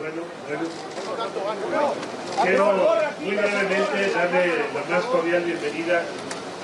[0.00, 1.92] Bueno, bueno.
[2.42, 2.72] Quiero
[3.20, 6.02] muy brevemente darle la más cordial bienvenida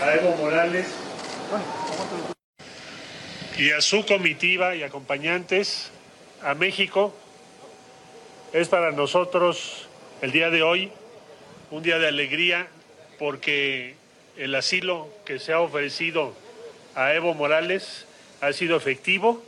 [0.00, 0.86] a Evo Morales
[3.58, 5.90] y a su comitiva y acompañantes
[6.42, 7.14] a México.
[8.54, 9.86] Es para nosotros
[10.22, 10.90] el día de hoy
[11.70, 12.68] un día de alegría
[13.18, 13.96] porque
[14.38, 16.32] el asilo que se ha ofrecido
[16.94, 18.06] a Evo Morales
[18.40, 19.42] ha sido efectivo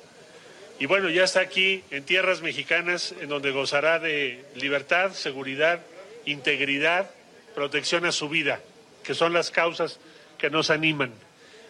[0.79, 5.81] y bueno, ya está aquí en tierras mexicanas en donde gozará de libertad, seguridad,
[6.25, 7.11] integridad,
[7.55, 8.61] protección a su vida,
[9.03, 9.99] que son las causas
[10.39, 11.13] que nos animan.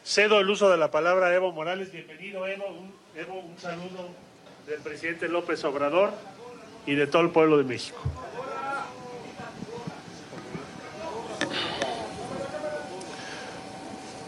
[0.05, 1.91] Cedo el uso de la palabra a Evo Morales.
[1.91, 2.66] Bienvenido, Evo.
[2.66, 4.11] Un, Evo, un saludo
[4.66, 6.13] del presidente López Obrador
[6.87, 8.01] y de todo el pueblo de México.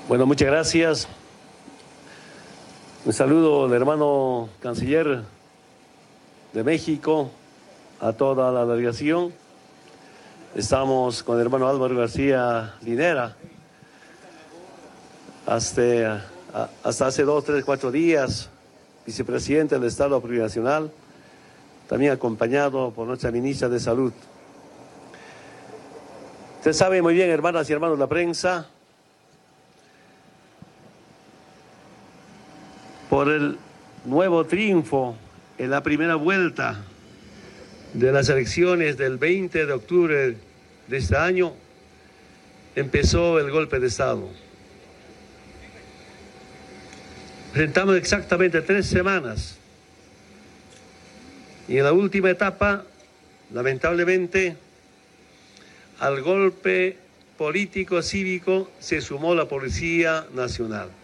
[0.09, 1.09] Bueno, muchas gracias.
[3.03, 5.23] Un saludo al hermano canciller
[6.53, 7.31] de México,
[7.99, 9.33] a toda la delegación.
[10.55, 13.35] Estamos con el hermano Álvaro García Linera.
[15.47, 16.27] Hasta,
[16.85, 18.51] hasta hace dos, tres, cuatro días,
[19.07, 20.91] vicepresidente del Estado Plurinacional,
[21.89, 24.13] también acompañado por nuestra ministra de Salud.
[26.59, 28.67] Usted sabe muy bien, hermanas y hermanos de la prensa,
[33.11, 33.59] por el
[34.05, 35.17] nuevo triunfo
[35.59, 36.85] en la primera vuelta
[37.93, 40.37] de las elecciones del 20 de octubre
[40.87, 41.53] de este año,
[42.77, 44.29] empezó el golpe de Estado.
[47.53, 49.59] Presentamos exactamente tres semanas
[51.67, 52.85] y en la última etapa,
[53.53, 54.57] lamentablemente,
[55.99, 56.97] al golpe
[57.37, 61.00] político cívico se sumó la Policía Nacional.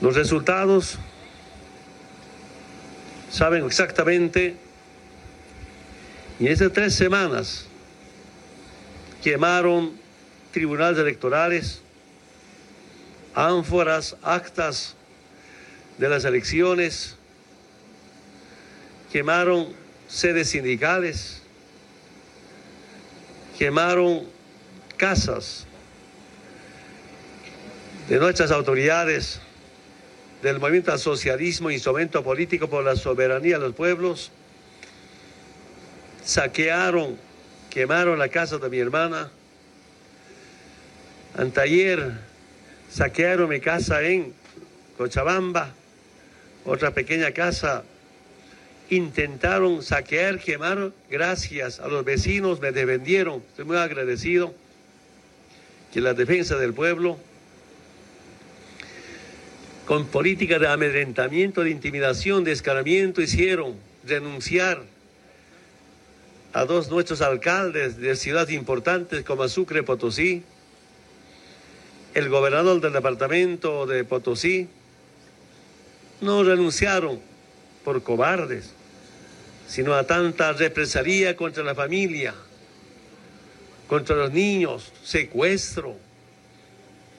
[0.00, 0.96] Los resultados
[3.30, 4.56] saben exactamente,
[6.38, 7.66] y en esas tres semanas
[9.22, 9.92] quemaron
[10.52, 11.82] tribunales electorales,
[13.34, 14.94] ánforas, actas
[15.98, 17.16] de las elecciones,
[19.12, 19.68] quemaron
[20.08, 21.42] sedes sindicales,
[23.58, 24.24] quemaron
[24.96, 25.66] casas
[28.08, 29.40] de nuestras autoridades
[30.42, 34.30] del movimiento al socialismo, instrumento político por la soberanía de los pueblos,
[36.24, 37.18] saquearon,
[37.68, 39.30] quemaron la casa de mi hermana.
[41.36, 42.12] Antayer
[42.90, 44.32] saquearon mi casa en
[44.96, 45.74] Cochabamba,
[46.64, 47.84] otra pequeña casa.
[48.88, 53.42] Intentaron saquear, quemar, gracias a los vecinos me defendieron.
[53.50, 54.52] Estoy muy agradecido
[55.92, 57.18] que la defensa del pueblo
[59.90, 63.74] con políticas de amedrentamiento, de intimidación, de escaramiento, hicieron
[64.06, 64.84] renunciar
[66.52, 70.44] a dos nuestros alcaldes de ciudades importantes como Sucre, Potosí,
[72.14, 74.68] el gobernador del departamento de Potosí,
[76.20, 77.18] no renunciaron
[77.84, 78.70] por cobardes,
[79.66, 82.32] sino a tanta represalia contra la familia,
[83.88, 85.96] contra los niños, secuestro,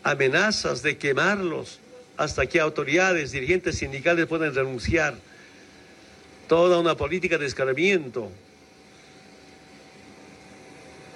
[0.03, 1.81] amenazas de quemarlos,
[2.17, 5.15] hasta que autoridades, dirigentes sindicales puedan renunciar.
[6.47, 8.29] Toda una política de escaramiento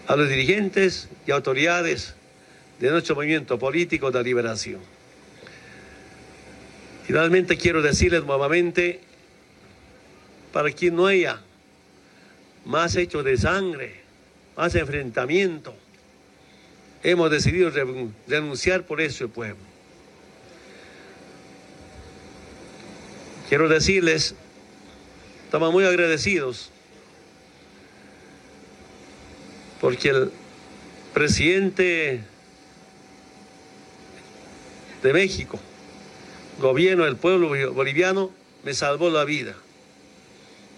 [0.07, 2.15] a los dirigentes y autoridades
[2.79, 4.79] de nuestro movimiento político de liberación.
[7.05, 9.01] Finalmente quiero decirles nuevamente,
[10.51, 11.41] para que no haya
[12.65, 14.01] más hechos de sangre,
[14.55, 15.75] más enfrentamiento,
[17.03, 17.71] hemos decidido
[18.27, 19.74] renunciar por eso el pueblo.
[23.47, 24.33] Quiero decirles,
[25.45, 26.71] estamos muy agradecidos
[29.79, 30.31] porque el
[31.13, 32.23] presidente
[35.03, 35.59] de México,
[36.59, 38.31] gobierno del pueblo boliviano,
[38.63, 39.55] me salvó la vida.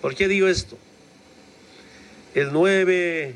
[0.02, 0.78] ¿Por qué digo esto?
[2.36, 3.34] El 9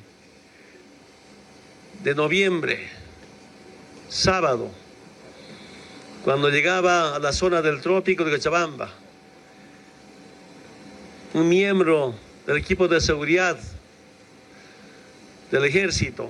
[2.03, 2.89] de noviembre,
[4.09, 4.69] sábado,
[6.25, 8.91] cuando llegaba a la zona del trópico de Cochabamba,
[11.33, 12.13] un miembro
[12.45, 13.57] del equipo de seguridad
[15.49, 16.29] del ejército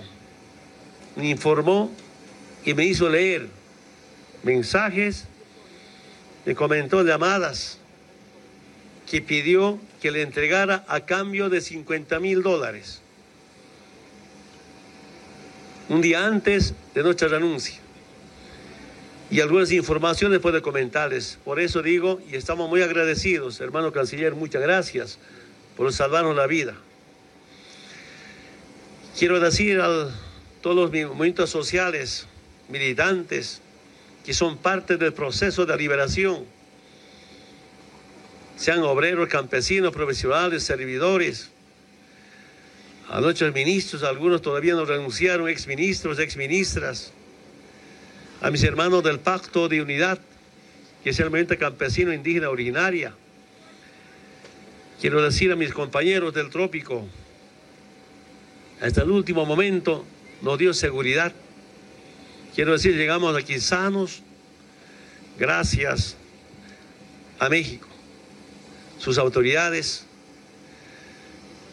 [1.15, 1.91] me informó
[2.63, 3.47] y me hizo leer
[4.43, 5.25] mensajes,
[6.45, 7.79] me comentó llamadas
[9.09, 13.01] que pidió que le entregara a cambio de 50 mil dólares.
[15.89, 17.80] Un día antes de nuestra renuncia.
[19.31, 21.39] Y algunas informaciones puede comentarles.
[21.45, 25.17] Por eso digo, y estamos muy agradecidos, hermano canciller, muchas gracias
[25.77, 26.75] por salvarnos la vida.
[29.17, 30.09] Quiero decir a
[30.61, 32.27] todos los movimientos sociales,
[32.67, 33.61] militantes,
[34.25, 36.45] que son parte del proceso de liberación,
[38.57, 41.49] sean obreros, campesinos, profesionales, servidores,
[43.09, 47.11] a nuestros ministros, algunos todavía no renunciaron, exministros, exministras,
[48.41, 50.19] a mis hermanos del Pacto de Unidad,
[51.03, 53.13] que es el movimiento campesino indígena originaria.
[54.99, 57.07] Quiero decir a mis compañeros del trópico,
[58.81, 60.05] hasta el último momento
[60.41, 61.33] nos dio seguridad.
[62.55, 64.23] Quiero decir, llegamos aquí sanos,
[65.37, 66.17] gracias
[67.37, 67.87] a México,
[68.97, 70.05] sus autoridades.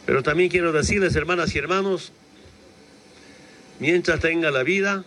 [0.05, 2.13] Pero también quiero decirles, hermanas y hermanos,
[3.79, 5.05] mientras tenga la vida,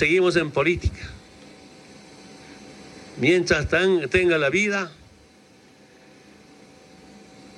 [0.00, 1.10] seguimos en política.
[3.18, 3.68] Mientras
[4.08, 4.90] tenga la vida,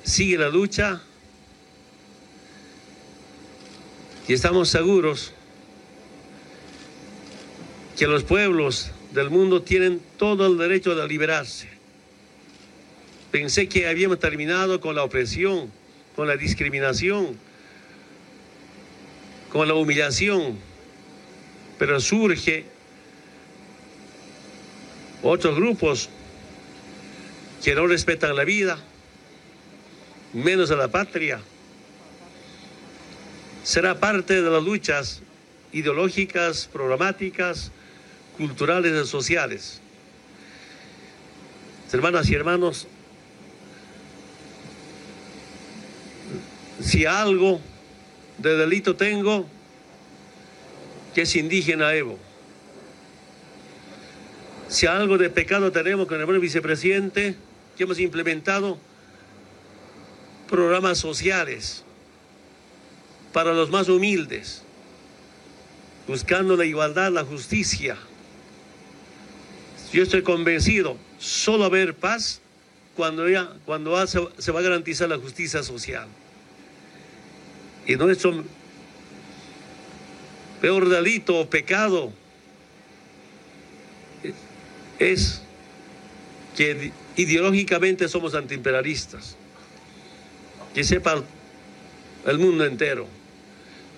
[0.02, 1.00] sigue la lucha
[4.26, 5.32] y estamos seguros
[7.96, 11.68] que los pueblos del mundo tienen todo el derecho de liberarse.
[13.30, 15.70] Pensé que habíamos terminado con la opresión,
[16.16, 17.38] con la discriminación,
[19.52, 20.71] con la humillación
[21.78, 22.64] pero surge
[25.22, 26.08] otros grupos
[27.62, 28.78] que no respetan la vida,
[30.32, 31.40] menos a la patria.
[33.62, 35.22] Será parte de las luchas
[35.72, 37.70] ideológicas, programáticas,
[38.36, 39.80] culturales y sociales.
[41.92, 42.86] Hermanas y hermanos,
[46.80, 47.60] si algo
[48.38, 49.46] de delito tengo,
[51.14, 52.18] que es indígena Evo.
[54.68, 57.36] Si algo de pecado tenemos con el buen vicepresidente,
[57.76, 58.78] que hemos implementado
[60.48, 61.84] programas sociales
[63.32, 64.62] para los más humildes,
[66.06, 67.96] buscando la igualdad, la justicia.
[69.92, 72.40] Yo estoy convencido, solo haber paz
[72.96, 76.08] cuando, ya, cuando se va a garantizar la justicia social.
[77.86, 78.44] Y nuestro
[80.62, 82.12] peor delito o pecado
[85.00, 85.42] es
[86.56, 89.36] que ideológicamente somos antiimperialistas.
[90.72, 91.20] Que sepa
[92.26, 93.08] el mundo entero.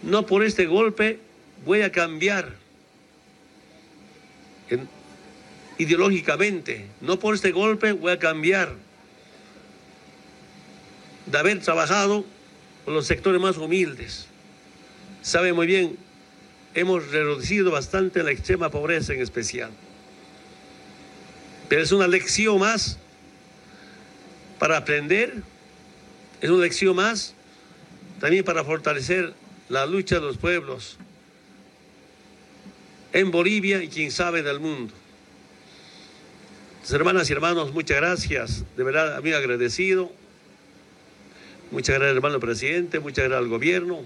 [0.02, 1.18] No por este golpe
[1.66, 2.54] voy a cambiar
[5.76, 6.86] ideológicamente.
[7.02, 8.74] No por este golpe voy a cambiar
[11.26, 12.24] de haber trabajado
[12.86, 14.28] con los sectores más humildes.
[15.20, 16.03] Sabe muy bien
[16.74, 19.70] hemos reducido bastante la extrema pobreza en especial.
[21.68, 22.98] Pero es una lección más
[24.58, 25.42] para aprender,
[26.40, 27.34] es una lección más
[28.20, 29.34] también para fortalecer
[29.68, 30.98] la lucha de los pueblos
[33.12, 34.92] en Bolivia y quien sabe del mundo.
[36.90, 40.12] hermanas y hermanos, muchas gracias, de verdad, a mí agradecido.
[41.70, 44.04] Muchas gracias, hermano presidente, muchas gracias al gobierno.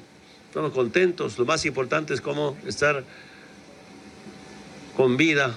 [0.48, 1.38] Estamos contentos.
[1.38, 3.04] Lo más importante es cómo estar
[4.96, 5.54] con vida.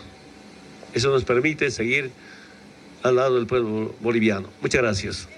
[0.93, 2.11] Eso nos permite seguir
[3.01, 4.49] al lado del pueblo boliviano.
[4.61, 5.29] Muchas gracias.